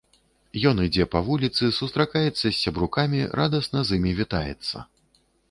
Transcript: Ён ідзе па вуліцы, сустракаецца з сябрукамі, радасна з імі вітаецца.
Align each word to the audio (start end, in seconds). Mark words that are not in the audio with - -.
Ён 0.69 0.79
ідзе 0.85 1.05
па 1.15 1.19
вуліцы, 1.27 1.69
сустракаецца 1.79 2.43
з 2.49 2.53
сябрукамі, 2.63 3.21
радасна 3.43 3.79
з 3.91 4.01
імі 4.01 4.17
вітаецца. 4.23 4.77